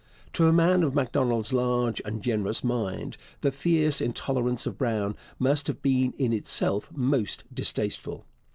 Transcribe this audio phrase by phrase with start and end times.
[0.33, 5.67] To a man of Macdonald's large and generous mind the fierce intolerance of Brown must
[5.67, 8.25] have been in itself most distasteful.